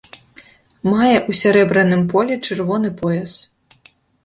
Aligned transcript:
Мае 0.91 1.17
ў 1.29 1.31
сярэбраным 1.41 2.01
полі 2.15 2.39
чырвоны 2.45 2.89
пояс. 3.05 3.39